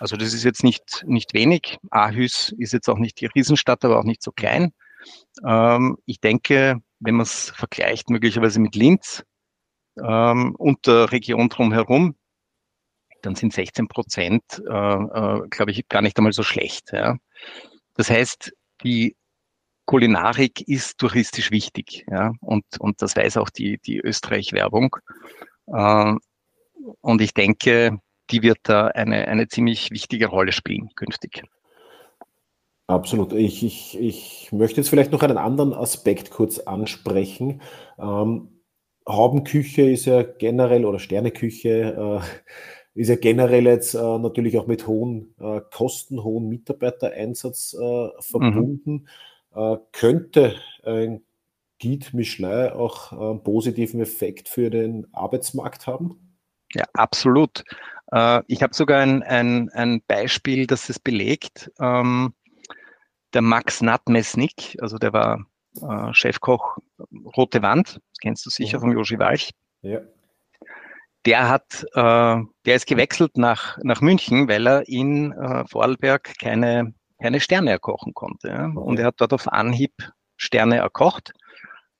Also 0.00 0.16
das 0.16 0.32
ist 0.32 0.44
jetzt 0.44 0.64
nicht, 0.64 1.04
nicht 1.06 1.34
wenig. 1.34 1.78
Aarhus 1.90 2.54
ist 2.58 2.72
jetzt 2.72 2.88
auch 2.88 2.98
nicht 2.98 3.20
die 3.20 3.26
Riesenstadt, 3.26 3.84
aber 3.84 3.98
auch 3.98 4.04
nicht 4.04 4.22
so 4.22 4.32
klein. 4.32 4.72
Ähm, 5.46 5.98
ich 6.06 6.20
denke, 6.20 6.80
wenn 7.00 7.14
man 7.14 7.24
es 7.24 7.50
vergleicht 7.50 8.10
möglicherweise 8.10 8.60
mit 8.60 8.74
Linz 8.74 9.24
ähm, 10.02 10.54
und 10.56 10.86
der 10.86 11.12
Region 11.12 11.50
drumherum, 11.50 12.16
dann 13.22 13.34
sind 13.34 13.52
16 13.52 13.88
Prozent, 13.88 14.42
äh, 14.68 14.72
äh, 14.72 15.48
glaube 15.48 15.70
ich, 15.70 15.88
gar 15.88 16.02
nicht 16.02 16.16
einmal 16.18 16.32
so 16.32 16.42
schlecht. 16.42 16.92
Ja. 16.92 17.16
Das 17.94 18.10
heißt, 18.10 18.52
die 18.82 19.16
Kulinarik 19.86 20.66
ist 20.68 20.98
touristisch 20.98 21.50
wichtig. 21.50 22.06
Ja, 22.10 22.32
und, 22.40 22.64
und 22.78 23.02
das 23.02 23.16
weiß 23.16 23.36
auch 23.38 23.50
die, 23.50 23.78
die 23.78 23.98
Österreich-Werbung. 23.98 24.96
Äh, 25.66 26.14
und 27.00 27.20
ich 27.20 27.34
denke, 27.34 27.98
die 28.30 28.42
wird 28.42 28.58
da 28.62 28.86
eine, 28.88 29.28
eine 29.28 29.48
ziemlich 29.48 29.90
wichtige 29.90 30.26
Rolle 30.26 30.52
spielen 30.52 30.90
künftig. 30.94 31.42
Absolut. 32.86 33.32
Ich, 33.32 33.62
ich, 33.62 33.98
ich 34.00 34.52
möchte 34.52 34.80
jetzt 34.80 34.90
vielleicht 34.90 35.12
noch 35.12 35.22
einen 35.22 35.38
anderen 35.38 35.74
Aspekt 35.74 36.30
kurz 36.30 36.58
ansprechen. 36.58 37.60
Ähm, 37.98 38.60
Haubenküche 39.08 39.82
ist 39.82 40.06
ja 40.06 40.22
generell 40.22 40.84
oder 40.84 40.98
Sterneküche 40.98 42.20
äh, 42.20 42.20
ist 42.94 43.08
ja 43.08 43.16
generell 43.16 43.66
jetzt 43.66 43.94
äh, 43.94 44.18
natürlich 44.18 44.58
auch 44.58 44.66
mit 44.66 44.86
hohen 44.86 45.34
äh, 45.40 45.60
Kosten, 45.72 46.22
hohen 46.22 46.48
Mitarbeitereinsatz 46.48 47.74
äh, 47.74 48.08
verbunden. 48.20 49.06
Mhm. 49.54 49.54
Äh, 49.54 49.76
könnte 49.92 50.56
ein 50.84 51.22
Guide 51.80 52.06
Michelin 52.12 52.72
auch 52.72 53.12
einen 53.12 53.42
positiven 53.42 54.00
Effekt 54.00 54.48
für 54.48 54.70
den 54.70 55.06
Arbeitsmarkt 55.12 55.86
haben? 55.86 56.36
Ja, 56.74 56.84
absolut. 56.92 57.64
Äh, 58.12 58.42
ich 58.48 58.62
habe 58.62 58.74
sogar 58.74 59.00
ein, 59.00 59.22
ein, 59.22 59.70
ein 59.70 60.02
Beispiel, 60.06 60.66
das 60.66 60.88
es 60.88 60.98
belegt. 60.98 61.70
Ähm, 61.80 62.34
der 63.32 63.42
Max 63.42 63.80
Natmesnik, 63.80 64.76
also 64.80 64.98
der 64.98 65.12
war 65.12 65.46
äh, 65.80 66.12
Chefkoch 66.12 66.78
Rote 67.36 67.62
Wand, 67.62 67.94
das 67.94 68.18
kennst 68.20 68.44
du 68.44 68.50
sicher 68.50 68.74
ja. 68.74 68.80
vom 68.80 68.92
Joshi 68.92 69.18
Walch. 69.18 69.52
Ja. 69.82 70.00
Der 71.26 71.48
hat, 71.48 71.84
äh, 71.92 72.36
der 72.64 72.74
ist 72.76 72.86
gewechselt 72.86 73.36
nach, 73.36 73.76
nach 73.82 74.00
München, 74.00 74.48
weil 74.48 74.66
er 74.66 74.88
in 74.88 75.32
äh, 75.32 75.66
Vorarlberg 75.66 76.38
keine, 76.38 76.94
keine 77.20 77.40
Sterne 77.40 77.70
erkochen 77.70 78.14
konnte. 78.14 78.48
Ja? 78.48 78.66
Und 78.66 78.98
er 78.98 79.06
hat 79.06 79.16
dort 79.18 79.32
auf 79.32 79.46
Anhieb 79.48 79.92
Sterne 80.36 80.76
erkocht. 80.76 81.32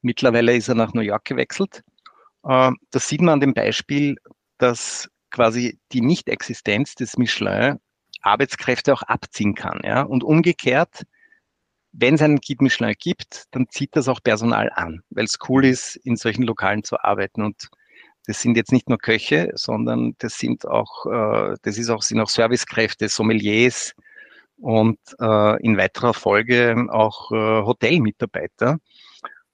Mittlerweile 0.00 0.56
ist 0.56 0.68
er 0.68 0.74
nach 0.74 0.94
New 0.94 1.02
York 1.02 1.26
gewechselt. 1.26 1.82
Äh, 2.44 2.70
das 2.90 3.08
sieht 3.08 3.20
man 3.20 3.34
an 3.34 3.40
dem 3.40 3.52
Beispiel, 3.54 4.16
dass 4.56 5.10
quasi 5.30 5.78
die 5.92 6.00
Nicht-Existenz 6.00 6.94
des 6.94 7.18
Michelin 7.18 7.78
Arbeitskräfte 8.22 8.92
auch 8.92 9.02
abziehen 9.02 9.54
kann. 9.54 9.80
Ja? 9.84 10.02
Und 10.02 10.24
umgekehrt, 10.24 11.02
wenn 11.92 12.14
es 12.14 12.22
einen 12.22 12.40
Guide 12.40 12.62
Michelin 12.62 12.94
gibt, 12.98 13.44
dann 13.50 13.68
zieht 13.68 13.96
das 13.96 14.08
auch 14.08 14.22
Personal 14.22 14.70
an, 14.74 15.02
weil 15.10 15.24
es 15.24 15.38
cool 15.48 15.64
ist, 15.64 15.96
in 15.96 16.16
solchen 16.16 16.44
Lokalen 16.44 16.84
zu 16.84 17.00
arbeiten. 17.02 17.42
Und 17.42 17.68
das 18.26 18.40
sind 18.40 18.56
jetzt 18.56 18.72
nicht 18.72 18.88
nur 18.88 18.98
Köche, 18.98 19.50
sondern 19.54 20.14
das 20.18 20.38
sind 20.38 20.66
auch, 20.66 21.06
äh, 21.06 21.56
das 21.62 21.78
ist 21.78 21.90
auch, 21.90 22.02
sind 22.02 22.20
auch 22.20 22.28
Servicekräfte, 22.28 23.08
Sommeliers 23.08 23.94
und 24.58 24.98
äh, 25.20 25.62
in 25.62 25.76
weiterer 25.76 26.14
Folge 26.14 26.86
auch 26.90 27.30
äh, 27.32 27.62
Hotelmitarbeiter. 27.64 28.78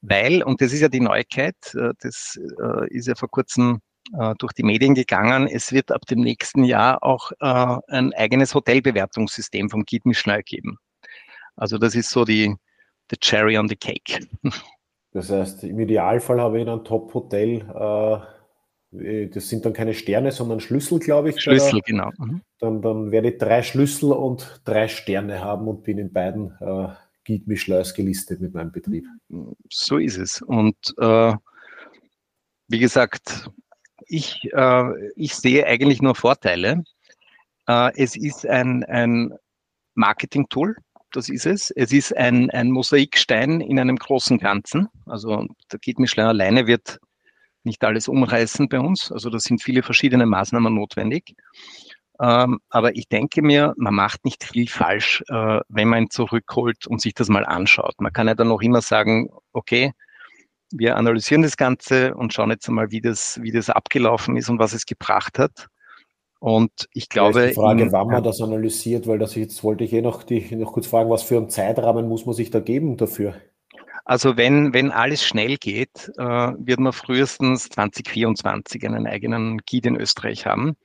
Weil, 0.02 0.42
und 0.42 0.60
das 0.60 0.72
ist 0.72 0.80
ja 0.80 0.88
die 0.88 1.00
Neuigkeit, 1.00 1.56
äh, 1.74 1.92
das 2.00 2.38
äh, 2.60 2.88
ist 2.94 3.08
ja 3.08 3.14
vor 3.14 3.30
kurzem 3.30 3.80
äh, 4.18 4.34
durch 4.38 4.52
die 4.52 4.62
Medien 4.62 4.94
gegangen. 4.94 5.48
Es 5.48 5.72
wird 5.72 5.90
ab 5.90 6.06
dem 6.06 6.20
nächsten 6.20 6.64
Jahr 6.64 7.02
auch 7.02 7.32
ein 7.40 8.12
eigenes 8.14 8.54
Hotelbewertungssystem 8.54 9.70
vom 9.70 9.84
Guide 9.84 10.08
Michelin 10.08 10.42
geben. 10.44 10.78
Also 11.56 11.78
das 11.78 11.94
ist 11.94 12.10
so 12.10 12.24
die 12.24 12.54
the 13.10 13.16
cherry 13.16 13.56
on 13.56 13.68
the 13.68 13.76
cake. 13.76 14.26
Das 15.12 15.30
heißt, 15.30 15.64
im 15.64 15.80
Idealfall 15.80 16.40
habe 16.40 16.58
ich 16.58 16.62
in 16.62 16.68
einem 16.68 16.84
Top-Hotel, 16.84 17.64
das 18.90 19.48
sind 19.48 19.64
dann 19.64 19.72
keine 19.72 19.94
Sterne, 19.94 20.32
sondern 20.32 20.60
Schlüssel, 20.60 20.98
glaube 20.98 21.30
ich. 21.30 21.40
Schlüssel, 21.40 21.80
genau. 21.84 22.10
Mhm. 22.18 22.42
Dann, 22.58 22.82
dann 22.82 23.10
werde 23.10 23.30
ich 23.30 23.38
drei 23.38 23.62
Schlüssel 23.62 24.12
und 24.12 24.60
drei 24.64 24.88
Sterne 24.88 25.40
haben 25.40 25.68
und 25.68 25.82
bin 25.82 25.98
in 25.98 26.12
beiden 26.12 26.52
äh, 26.60 26.88
Guide 27.26 27.44
Michelin 27.46 27.84
gelistet 27.94 28.40
mit 28.40 28.54
meinem 28.54 28.72
Betrieb. 28.72 29.04
So 29.68 29.98
ist 29.98 30.16
es. 30.16 30.40
Und 30.40 30.76
äh, 30.98 31.34
wie 32.68 32.78
gesagt, 32.78 33.50
ich, 34.06 34.40
äh, 34.52 35.10
ich 35.16 35.34
sehe 35.34 35.66
eigentlich 35.66 36.00
nur 36.00 36.14
Vorteile. 36.14 36.84
Äh, 37.68 37.90
es 37.96 38.16
ist 38.16 38.46
ein, 38.46 38.84
ein 38.84 39.34
Marketing-Tool, 39.94 40.76
das 41.12 41.28
ist 41.28 41.46
es. 41.46 41.70
Es 41.70 41.92
ist 41.92 42.16
ein, 42.16 42.50
ein 42.50 42.70
Mosaikstein 42.70 43.60
in 43.60 43.78
einem 43.78 43.96
großen 43.96 44.38
Ganzen. 44.38 44.88
Also 45.06 45.46
der 45.72 45.78
Git 45.80 45.98
Michelin 45.98 46.26
alleine 46.26 46.66
wird 46.66 46.98
nicht 47.66 47.84
alles 47.84 48.08
umreißen 48.08 48.68
bei 48.68 48.80
uns. 48.80 49.12
Also 49.12 49.28
da 49.28 49.38
sind 49.38 49.62
viele 49.62 49.82
verschiedene 49.82 50.26
Maßnahmen 50.26 50.74
notwendig. 50.74 51.34
Ähm, 52.18 52.60
aber 52.70 52.96
ich 52.96 53.08
denke 53.08 53.42
mir, 53.42 53.74
man 53.76 53.94
macht 53.94 54.24
nicht 54.24 54.42
viel 54.44 54.68
falsch, 54.68 55.22
äh, 55.28 55.60
wenn 55.68 55.88
man 55.88 56.04
ihn 56.04 56.10
zurückholt 56.10 56.86
und 56.86 57.00
sich 57.00 57.12
das 57.12 57.28
mal 57.28 57.44
anschaut. 57.44 57.94
Man 57.98 58.12
kann 58.12 58.26
ja 58.26 58.34
dann 58.34 58.48
noch 58.48 58.62
immer 58.62 58.80
sagen, 58.80 59.28
okay, 59.52 59.92
wir 60.70 60.96
analysieren 60.96 61.42
das 61.42 61.56
Ganze 61.56 62.14
und 62.14 62.32
schauen 62.32 62.50
jetzt 62.50 62.68
einmal, 62.68 62.90
wie 62.90 63.00
das, 63.00 63.38
wie 63.42 63.52
das 63.52 63.68
abgelaufen 63.68 64.36
ist 64.36 64.48
und 64.48 64.58
was 64.58 64.72
es 64.72 64.86
gebracht 64.86 65.38
hat. 65.38 65.68
Und 66.38 66.70
ich 66.92 67.08
glaube. 67.08 67.40
Ja, 67.40 67.46
die 67.48 67.54
Frage, 67.54 67.82
in, 67.82 67.92
wann 67.92 68.08
man 68.08 68.22
das 68.22 68.40
analysiert, 68.40 69.06
weil 69.06 69.18
das 69.18 69.34
jetzt 69.34 69.62
wollte 69.62 69.84
ich 69.84 69.92
eh 69.92 70.02
noch, 70.02 70.22
die, 70.22 70.54
noch 70.56 70.72
kurz 70.72 70.86
fragen, 70.86 71.10
was 71.10 71.22
für 71.22 71.36
einen 71.36 71.50
Zeitrahmen 71.50 72.08
muss 72.08 72.26
man 72.26 72.34
sich 72.34 72.50
da 72.50 72.60
geben 72.60 72.96
dafür? 72.96 73.34
Also 74.06 74.36
wenn, 74.36 74.72
wenn 74.72 74.92
alles 74.92 75.24
schnell 75.24 75.56
geht, 75.56 76.12
äh, 76.16 76.22
wird 76.22 76.78
man 76.78 76.92
frühestens 76.92 77.68
2024 77.70 78.86
einen 78.86 79.04
eigenen 79.04 79.58
Guide 79.68 79.88
in 79.88 79.96
Österreich 79.96 80.46
haben. 80.46 80.76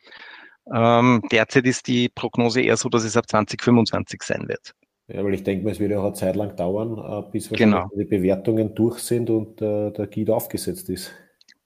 Ähm, 0.74 1.22
derzeit 1.32 1.66
ist 1.68 1.88
die 1.88 2.10
Prognose 2.10 2.62
eher 2.62 2.78
so, 2.78 2.90
dass 2.90 3.04
es 3.04 3.16
ab 3.16 3.30
2025 3.30 4.24
sein 4.24 4.48
wird. 4.48 4.74
Ja, 5.08 5.24
weil 5.24 5.36
ich 5.36 5.44
denke 5.44 5.64
mal, 5.64 5.72
es 5.72 5.80
wird 5.80 5.92
ja 5.92 6.00
auch 6.00 6.06
eine 6.06 6.14
Zeit 6.14 6.36
lang 6.36 6.56
dauern, 6.56 6.98
äh, 6.98 7.32
bis 7.32 7.50
genau. 7.50 7.90
die 7.96 8.06
Bewertungen 8.06 8.74
durch 8.74 8.98
sind 8.98 9.30
und 9.30 9.62
äh, 9.62 9.92
der 9.92 10.08
Guide 10.08 10.36
aufgesetzt 10.36 10.90
ist. 10.90 11.12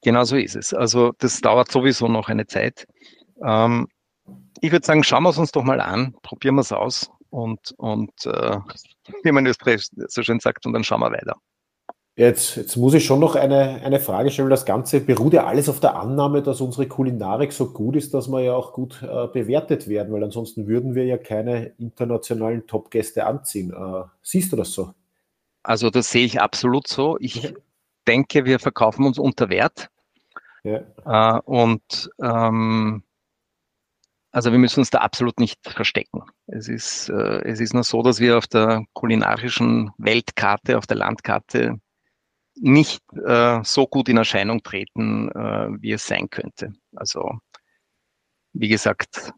Genau 0.02 0.26
so 0.26 0.36
ist 0.36 0.58
es. 0.58 0.74
Also 0.74 1.14
das 1.20 1.40
dauert 1.40 1.72
sowieso 1.72 2.10
noch 2.10 2.28
eine 2.28 2.48
Zeit. 2.48 2.86
Ähm, 3.42 3.88
ich 4.60 4.74
würde 4.74 4.86
sagen, 4.86 5.06
schauen 5.06 5.24
wir 5.24 5.30
es 5.30 5.38
uns 5.38 5.54
doch 5.54 5.64
mal 5.64 5.80
an, 5.80 6.16
probieren 6.22 6.56
wir 6.56 6.62
es 6.62 6.74
aus 6.74 7.10
und, 7.30 7.74
und 7.78 8.12
äh, 8.26 8.58
wie 9.24 9.32
man 9.32 9.46
in 9.46 9.52
Österreich 9.52 9.88
so 10.08 10.24
schön 10.24 10.40
sagt, 10.40 10.66
und 10.66 10.74
dann 10.74 10.84
schauen 10.84 11.02
wir 11.02 11.12
weiter. 11.12 11.36
Jetzt, 12.18 12.56
jetzt 12.56 12.78
muss 12.78 12.94
ich 12.94 13.04
schon 13.04 13.20
noch 13.20 13.36
eine, 13.36 13.82
eine 13.84 14.00
Frage 14.00 14.32
stellen. 14.32 14.50
Das 14.50 14.66
Ganze 14.66 15.02
beruht 15.02 15.34
ja 15.34 15.46
alles 15.46 15.68
auf 15.68 15.82
der 15.82 15.98
Annahme, 15.98 16.42
dass 16.42 16.62
unsere 16.62 16.88
Kulinarik 16.88 17.52
so 17.52 17.72
gut 17.72 17.98
ist, 17.98 18.14
dass 18.14 18.30
wir 18.30 18.40
ja 18.42 18.54
auch 18.54 18.72
gut 18.72 19.04
äh, 19.04 19.28
bewertet 19.28 19.90
werden, 19.90 20.14
weil 20.14 20.24
ansonsten 20.24 20.66
würden 20.66 20.96
wir 20.96 21.04
ja 21.04 21.18
keine 21.18 21.74
internationalen 21.78 22.68
Top-Gäste 22.68 23.26
anziehen. 23.26 23.72
Äh, 23.74 24.06
siehst 24.22 24.54
du 24.54 24.56
das 24.56 24.72
so? 24.72 24.94
Also 25.62 25.90
das 25.90 26.10
sehe 26.10 26.26
ich 26.26 26.40
absolut 26.40 26.88
so. 26.88 27.18
Ich 27.20 27.38
okay. 27.38 27.58
denke, 28.08 28.46
wir 28.46 28.60
verkaufen 28.60 29.06
uns 29.06 29.20
unter 29.20 29.50
Wert. 29.50 29.90
Ja. 30.64 30.84
Äh, 31.06 31.42
und 31.42 32.10
ähm, 32.22 33.04
also 34.36 34.52
wir 34.52 34.60
müssen 34.60 34.82
uns 34.82 34.90
da 34.90 34.98
absolut 34.98 35.40
nicht 35.40 35.62
verstecken. 35.64 36.22
Es 36.48 36.68
ist, 36.68 37.08
äh, 37.08 37.42
es 37.46 37.62
ist 37.62 37.74
nur 37.74 37.86
so, 37.86 38.02
dass 38.02 38.20
wir 38.20 38.38
auf 38.38 38.48
der 38.48 38.84
kulinarischen 38.92 39.92
Weltkarte, 39.98 40.78
auf 40.78 40.86
der 40.86 40.98
Landkarte 40.98 41.80
nicht 42.56 43.02
äh, 43.26 43.62
so 43.64 43.88
gut 43.88 44.10
in 44.10 44.18
Erscheinung 44.18 44.62
treten, 44.62 45.30
äh, 45.30 45.70
wie 45.80 45.94
es 45.94 46.06
sein 46.06 46.30
könnte. 46.30 46.74
Also 46.94 47.40
wie 48.52 48.68
gesagt, 48.68 49.32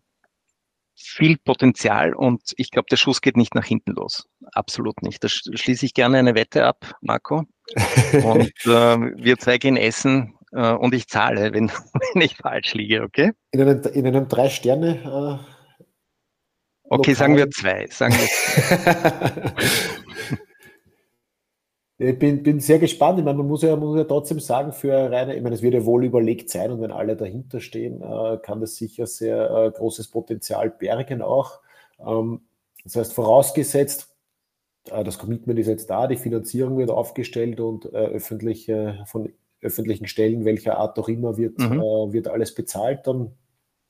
viel 0.96 1.38
Potenzial 1.38 2.16
und 2.16 2.54
ich 2.58 2.72
glaube, 2.72 2.88
der 2.90 2.98
Schuss 2.98 3.22
geht 3.22 3.38
nicht 3.38 3.54
nach 3.54 3.66
hinten 3.66 3.92
los. 3.92 4.28
Absolut 4.54 5.04
nicht. 5.04 5.24
Da 5.24 5.30
schließe 5.30 5.86
ich 5.86 5.94
gerne 5.94 6.18
eine 6.18 6.34
Wette 6.34 6.66
ab, 6.66 6.96
Marco. 7.02 7.44
Und 8.24 8.54
äh, 8.66 8.98
wir 9.22 9.38
zwei 9.38 9.58
gehen 9.58 9.76
essen 9.78 10.37
äh, 10.58 10.74
und 10.74 10.94
ich 10.94 11.08
zahle, 11.08 11.54
wenn, 11.54 11.70
wenn 12.14 12.22
ich 12.22 12.36
falsch 12.36 12.74
liege, 12.74 13.04
okay? 13.04 13.32
In 13.52 13.62
einem, 13.62 13.82
in 13.94 14.08
einem 14.08 14.28
Drei-Sterne. 14.28 15.40
Äh, 15.80 15.84
okay, 16.90 17.14
sagen 17.14 17.38
wir 17.38 17.50
zwei. 17.52 17.88
Sagen 17.88 18.16
wir. 18.16 19.54
Ich 22.00 22.20
bin, 22.20 22.44
bin 22.44 22.60
sehr 22.60 22.78
gespannt. 22.78 23.18
Ich 23.18 23.26
meine, 23.26 23.40
man 23.40 23.48
muss 23.48 23.64
ja, 23.64 23.76
muss 23.76 23.98
ja 23.98 24.04
trotzdem 24.04 24.40
sagen, 24.40 24.72
für 24.72 24.94
reine, 25.12 25.36
ich 25.36 25.42
meine, 25.42 25.56
es 25.56 25.64
wird 25.64 25.74
ja 25.74 25.84
wohl 25.84 26.06
überlegt 26.06 26.48
sein 26.52 26.70
und 26.70 26.80
wenn 26.80 26.92
alle 26.92 27.16
dahinter 27.16 27.60
stehen, 27.60 28.04
äh, 28.04 28.38
kann 28.38 28.62
das 28.62 28.76
sicher 28.76 29.08
sehr 29.08 29.50
äh, 29.50 29.72
großes 29.72 30.10
Potenzial 30.10 30.70
bergen 30.70 31.24
auch. 31.24 31.60
Ähm, 31.98 32.42
das 32.84 32.98
heißt, 32.98 33.14
vorausgesetzt, 33.14 34.16
äh, 34.92 35.04
das 35.04 35.18
Commitment 35.18 35.58
ist 35.58 35.66
jetzt 35.66 35.90
da, 35.90 36.06
die 36.06 36.18
Finanzierung 36.18 36.78
wird 36.78 36.92
aufgestellt 36.92 37.60
und 37.60 37.86
äh, 37.86 37.98
öffentlich, 37.98 38.72
von 39.06 39.34
öffentlichen 39.62 40.08
Stellen, 40.08 40.46
welcher 40.46 40.78
Art 40.78 40.98
auch 41.00 41.10
immer, 41.10 41.38
wird, 41.38 41.58
mhm. 41.60 41.80
Äh, 41.80 42.14
wird 42.14 42.28
alles 42.28 42.54
bezahlt, 42.54 43.08
dann, 43.08 43.32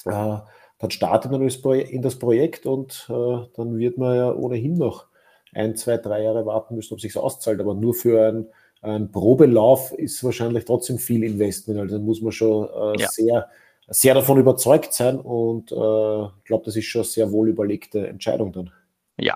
äh, 0.06 0.40
dann 0.80 0.92
startet 0.92 1.32
man 1.32 1.42
in 1.42 2.02
das 2.02 2.20
Projekt 2.20 2.68
und 2.68 3.06
dann 3.10 3.78
wird 3.80 3.98
man 3.98 4.16
ja 4.16 4.32
ohnehin 4.32 4.76
noch 4.76 5.08
ein, 5.54 5.76
zwei, 5.76 5.98
drei 5.98 6.24
Jahre 6.24 6.46
warten 6.46 6.76
müssen, 6.76 6.94
ob 6.94 6.98
es 7.00 7.04
sich 7.04 7.18
auszahlt. 7.18 7.60
Aber 7.60 7.74
nur 7.74 7.94
für 7.94 8.28
einen, 8.28 8.48
einen 8.82 9.12
Probelauf 9.12 9.92
ist 9.94 10.24
wahrscheinlich 10.24 10.66
trotzdem 10.66 11.00
viel 11.00 11.24
Investment. 11.24 11.80
Also 11.80 12.00
muss 12.00 12.22
man 12.22 12.32
schon 12.32 12.68
äh, 12.68 13.02
ja. 13.02 13.08
sehr, 13.10 13.50
sehr 13.88 14.14
davon 14.14 14.38
überzeugt 14.38 14.94
sein 14.94 15.20
und 15.20 15.72
äh, 15.72 15.76
ich 15.76 15.80
äh, 15.80 16.30
glaube, 16.46 16.66
das 16.66 16.76
ist 16.76 16.86
schon 16.86 17.02
eine 17.02 17.10
sehr 17.10 17.32
wohl 17.32 17.50
überlegte 17.50 18.08
Entscheidung 18.08 18.52
dann. 18.52 18.72
Ja. 19.20 19.34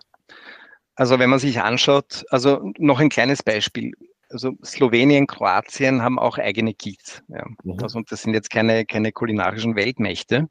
Also 0.95 1.17
wenn 1.19 1.29
man 1.29 1.39
sich 1.39 1.59
anschaut, 1.59 2.25
also 2.29 2.71
noch 2.77 2.99
ein 2.99 3.09
kleines 3.09 3.41
Beispiel. 3.41 3.93
Also 4.31 4.53
Slowenien, 4.63 5.27
Kroatien 5.27 6.01
haben 6.01 6.19
auch 6.19 6.37
eigene 6.37 6.73
Guides. 6.73 7.23
Ja. 7.27 7.45
Mhm. 7.63 7.79
Also 7.81 8.01
das 8.09 8.21
sind 8.23 8.33
jetzt 8.33 8.49
keine, 8.49 8.85
keine 8.85 9.11
kulinarischen 9.11 9.75
Weltmächte. 9.75 10.47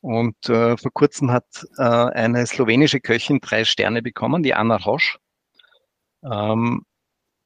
Und 0.00 0.48
äh, 0.48 0.76
vor 0.76 0.92
kurzem 0.92 1.30
hat 1.30 1.46
äh, 1.78 1.82
eine 1.82 2.46
slowenische 2.46 3.00
Köchin 3.00 3.40
drei 3.40 3.64
Sterne 3.64 4.02
bekommen, 4.02 4.42
die 4.42 4.52
Anna 4.52 4.76
Roche. 4.76 5.18
Ähm, 6.22 6.84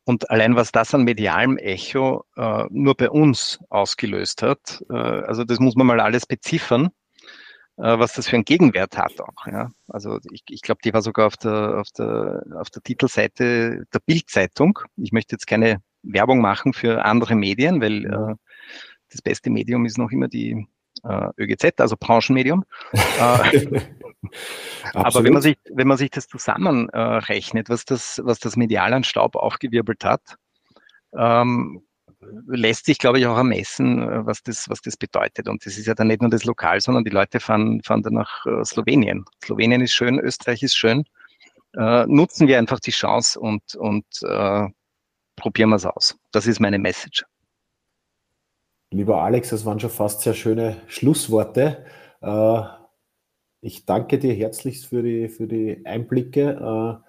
und 0.05 0.31
allein 0.31 0.57
was 0.57 0.73
das 0.73 0.95
an 0.95 1.05
medialem 1.05 1.59
Echo 1.59 2.25
äh, 2.37 2.65
nur 2.71 2.97
bei 2.97 3.11
uns 3.11 3.61
ausgelöst 3.69 4.43
hat, 4.43 4.83
äh, 4.91 4.95
also 4.95 5.45
das 5.45 5.61
muss 5.61 5.77
man 5.77 5.87
mal 5.87 6.01
alles 6.01 6.27
beziffern, 6.27 6.89
was 7.79 8.13
das 8.15 8.29
für 8.29 8.37
einen 8.37 8.45
Gegenwert 8.45 8.99
hat 8.99 9.21
auch. 9.21 9.47
Ja? 9.47 9.71
Also 9.87 10.19
ich, 10.33 10.43
ich 10.49 10.63
glaube, 10.63 10.81
die 10.85 10.93
war 10.93 11.03
sogar 11.03 11.27
auf 11.27 11.37
der, 11.37 11.79
auf, 11.79 11.91
der, 11.93 12.45
auf 12.57 12.71
der 12.71 12.83
Titelseite 12.83 13.85
der 13.93 14.01
Bildzeitung. 14.05 14.81
Ich 14.97 15.13
möchte 15.13 15.35
jetzt 15.35 15.47
keine 15.47 15.81
Werbung 16.03 16.41
machen 16.41 16.73
für 16.73 17.05
andere 17.05 17.35
Medien, 17.35 17.81
weil 17.81 18.05
äh, 18.05 18.35
das 19.11 19.23
beste 19.23 19.51
Medium 19.51 19.87
ist 19.87 19.97
noch 19.97 20.11
immer 20.11 20.29
die, 20.29 20.67
äh, 21.05 21.29
ÖGZ, 21.39 21.81
also 21.81 21.97
Branchenmedium. 21.99 22.65
Äh, 22.93 23.81
aber 24.95 25.25
wenn 25.25 25.33
man 25.33 25.43
sich, 25.43 25.59
wenn 25.71 25.89
man 25.89 25.97
sich 25.97 26.11
das 26.11 26.29
zusammenrechnet, 26.29 27.69
was 27.69 27.85
das, 27.85 28.21
was 28.25 28.39
das 28.39 28.57
medial 28.57 28.93
an 28.93 29.05
Staub 29.05 29.37
aufgewirbelt 29.37 30.05
hat, 30.05 30.37
ähm, 31.17 31.83
lässt 32.21 32.87
sich, 32.87 32.99
glaube 32.99 33.19
ich, 33.19 33.27
auch 33.27 33.37
ermessen, 33.37 34.03
äh, 34.03 34.27
was 34.27 34.43
das, 34.43 34.69
was 34.69 34.81
das 34.81 34.97
bedeutet. 34.97 35.49
Und 35.49 35.65
das 35.65 35.79
ist 35.79 35.87
ja 35.87 35.95
dann 35.95 36.09
nicht 36.09 36.21
nur 36.21 36.31
das 36.31 36.45
Lokal, 36.45 36.81
sondern 36.81 37.05
die 37.05 37.11
Leute 37.11 37.41
fahren, 37.41 37.81
fahren 37.83 38.03
dann 38.03 38.15
nach 38.15 38.45
äh, 38.47 38.65
Slowenien. 38.65 39.25
Slowenien 39.45 39.81
ist 39.81 39.93
schön, 39.93 40.19
Österreich 40.19 40.63
ist 40.63 40.77
schön. 40.77 41.05
Äh, 41.77 42.07
nutzen 42.07 42.49
wir 42.49 42.59
einfach 42.59 42.81
die 42.81 42.91
Chance 42.91 43.39
und, 43.39 43.75
und 43.77 44.07
äh, 44.23 44.67
probieren 45.37 45.71
wir 45.71 45.77
es 45.77 45.87
aus. 45.87 46.17
Das 46.33 46.47
ist 46.47 46.61
meine 46.61 46.79
Message. 46.79 47.25
Lieber 48.91 49.23
Alex, 49.23 49.51
das 49.51 49.67
waren 49.67 49.79
schon 49.79 49.91
fast 49.91 50.23
sehr 50.23 50.35
schöne 50.35 50.77
Schlussworte. 50.87 51.85
Äh, 52.23 52.63
ich 53.61 53.85
danke 53.85 54.19
dir 54.19 54.35
herzlichst 54.35 54.87
für 54.87 55.03
die, 55.03 55.29
für 55.29 55.47
die 55.47 55.85
Einblicke. 55.85 57.03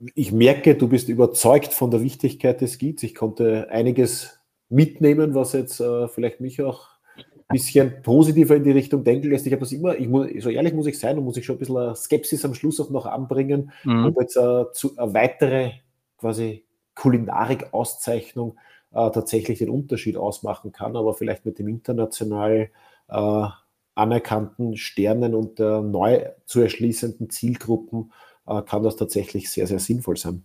Äh, 0.00 0.06
ich 0.14 0.32
merke, 0.32 0.74
du 0.74 0.88
bist 0.88 1.08
überzeugt 1.08 1.72
von 1.72 1.90
der 1.90 2.02
Wichtigkeit 2.02 2.60
des 2.60 2.78
Gids. 2.78 3.02
Ich 3.02 3.14
konnte 3.14 3.68
einiges 3.70 4.40
mitnehmen, 4.68 5.34
was 5.34 5.52
jetzt 5.52 5.80
äh, 5.80 6.08
vielleicht 6.08 6.40
mich 6.40 6.62
auch 6.62 6.88
ein 7.16 7.54
bisschen 7.56 8.02
positiver 8.02 8.56
in 8.56 8.64
die 8.64 8.70
Richtung 8.70 9.02
denken 9.02 9.28
lässt. 9.28 9.46
Ich 9.46 9.52
habe 9.52 9.60
das 9.60 9.72
immer, 9.72 9.96
ich 9.96 10.08
muss, 10.08 10.28
so 10.38 10.50
ehrlich 10.50 10.72
muss 10.72 10.86
ich 10.86 10.98
sein 10.98 11.18
und 11.18 11.24
muss 11.24 11.36
ich 11.36 11.44
schon 11.44 11.56
ein 11.56 11.58
bisschen 11.58 11.94
Skepsis 11.96 12.44
am 12.44 12.54
Schluss 12.54 12.80
auch 12.80 12.90
noch 12.90 13.06
anbringen, 13.06 13.72
mhm. 13.84 14.06
ob 14.06 14.20
jetzt 14.20 14.34
zu, 14.34 14.96
eine 14.96 15.14
weitere 15.14 15.72
quasi 16.16 16.64
Kulinarik-Auszeichnung 16.94 18.56
äh, 18.92 19.10
tatsächlich 19.10 19.58
den 19.58 19.70
Unterschied 19.70 20.16
ausmachen 20.16 20.72
kann, 20.72 20.96
aber 20.96 21.14
vielleicht 21.14 21.44
mit 21.44 21.58
dem 21.58 21.68
international 21.68 22.70
äh, 23.08 23.46
anerkannten 23.94 24.76
Sternen 24.76 25.34
und 25.34 25.60
äh, 25.60 25.80
neu 25.80 26.26
zu 26.46 26.60
erschließenden 26.60 27.30
Zielgruppen 27.30 28.12
äh, 28.12 28.29
kann 28.66 28.82
das 28.82 28.96
tatsächlich 28.96 29.50
sehr, 29.50 29.66
sehr 29.66 29.78
sinnvoll 29.78 30.16
sein. 30.16 30.44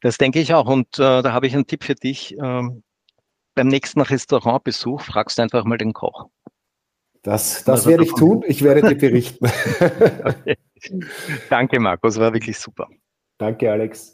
Das 0.00 0.18
denke 0.18 0.40
ich 0.40 0.54
auch. 0.54 0.66
Und 0.66 0.98
äh, 0.98 1.22
da 1.22 1.32
habe 1.32 1.46
ich 1.46 1.54
einen 1.54 1.66
Tipp 1.66 1.84
für 1.84 1.94
dich. 1.94 2.36
Ähm, 2.38 2.82
beim 3.54 3.68
nächsten 3.68 4.00
Restaurantbesuch 4.00 5.00
fragst 5.00 5.38
du 5.38 5.42
einfach 5.42 5.64
mal 5.64 5.78
den 5.78 5.92
Koch. 5.92 6.28
Das, 7.22 7.64
das 7.64 7.80
also, 7.80 7.90
werde 7.90 8.04
ich 8.04 8.12
tun. 8.12 8.44
Ich 8.46 8.62
werde 8.62 8.82
dir 8.82 8.94
berichten. 8.98 9.46
okay. 10.24 10.56
Danke, 11.48 11.80
Markus. 11.80 12.18
War 12.18 12.32
wirklich 12.32 12.58
super. 12.58 12.88
Danke, 13.38 13.70
Alex. 13.70 14.13